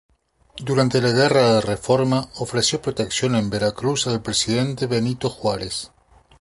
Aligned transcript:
Durante 0.57 0.99
la 0.99 1.11
Guerra 1.11 1.53
de 1.53 1.61
Reforma, 1.61 2.27
ofreció 2.39 2.81
protección 2.81 3.35
en 3.35 3.51
Veracruz 3.51 4.07
al 4.07 4.23
presidente 4.23 4.87
Benito 4.87 5.29
Juárez. 5.29 5.91